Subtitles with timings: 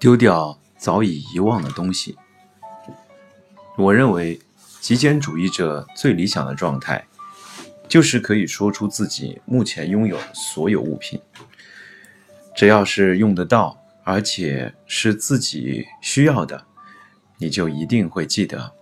[0.00, 2.16] 丢掉早已遗忘的东西。
[3.76, 4.40] 我认为，
[4.80, 7.04] 极简主义者最理想的状态，
[7.88, 11.20] 就是可以说出自己目前拥有的所有物品，
[12.54, 13.76] 只要是用得到，
[14.08, 16.64] 而且是自己需要的，
[17.36, 18.72] 你就一定会记得。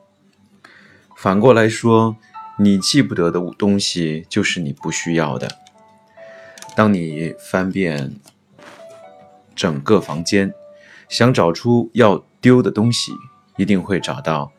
[1.17, 2.17] 反过来说，
[2.61, 5.51] 你记不得的东西，就是你不需要的。
[6.77, 8.21] 当你翻遍
[9.57, 10.55] 整个房间，
[11.09, 13.11] 想找出要丢的东西，
[13.57, 14.53] 一定会找到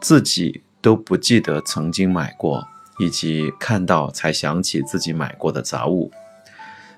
[0.00, 2.66] 自己都不记得曾经买过，
[2.98, 6.10] 以及看到才想起自己买过的杂物。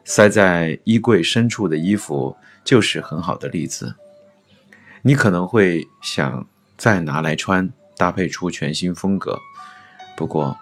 [0.04, 3.94] 塞在衣柜深处的衣服就是很好的例子。
[5.02, 9.38] 你可能会想再拿来穿，搭配出全新风格。
[10.16, 10.56] 不过，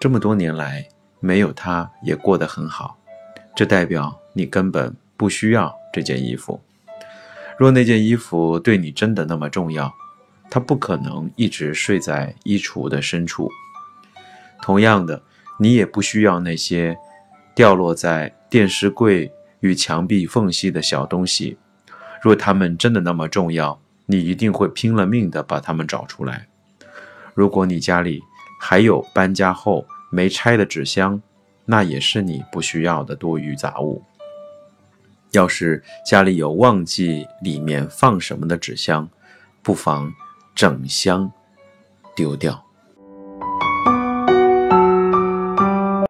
[0.00, 0.88] 这么多年来
[1.20, 2.98] 没有它也过得很好，
[3.54, 6.60] 这代表你根本不需要这件衣服。
[7.58, 9.92] 若那件衣服对你真的那么重要，
[10.50, 13.50] 它不可能一直睡在衣橱的深处。
[14.60, 15.22] 同样的，
[15.58, 16.98] 你也不需要那些
[17.54, 21.56] 掉落在电视柜与墙壁缝隙的小东西。
[22.22, 26.48] 若它们真的那么重要，你一定会拼了命的把它们找出来。
[27.34, 28.22] 如果你家里
[28.60, 31.20] 还有搬家后没拆的纸箱，
[31.64, 34.02] 那也是你不需要的多余杂物。
[35.32, 39.08] 要是家里有忘记里面放什么的纸箱，
[39.62, 40.12] 不妨
[40.54, 41.30] 整箱
[42.14, 42.65] 丢掉。